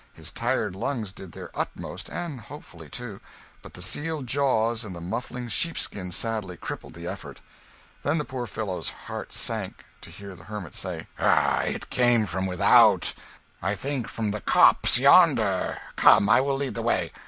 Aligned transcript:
His 0.13 0.31
tired 0.31 0.75
lungs 0.75 1.11
did 1.11 1.33
their 1.33 1.51
utmost 1.53 2.09
and 2.09 2.41
hopefully, 2.41 2.89
too 2.89 3.21
but 3.61 3.75
the 3.75 3.83
sealed 3.83 4.25
jaws 4.25 4.83
and 4.83 4.95
the 4.95 4.99
muffling 4.99 5.47
sheepskin 5.47 6.11
sadly 6.11 6.57
crippled 6.57 6.95
the 6.95 7.05
effort. 7.05 7.39
Then 8.01 8.17
the 8.17 8.25
poor 8.25 8.47
fellow's 8.47 8.89
heart 9.05 9.31
sank, 9.31 9.85
to 10.01 10.09
hear 10.09 10.33
the 10.35 10.45
hermit 10.45 10.73
say 10.73 11.05
"Ah, 11.19 11.61
it 11.61 11.91
came 11.91 12.25
from 12.25 12.47
without 12.47 13.13
I 13.61 13.75
think 13.75 14.07
from 14.07 14.31
the 14.31 14.41
copse 14.41 14.97
yonder. 14.97 15.77
Come, 15.97 16.29
I 16.29 16.41
will 16.41 16.55
lead 16.55 16.73
the 16.73 16.81
way." 16.81 17.11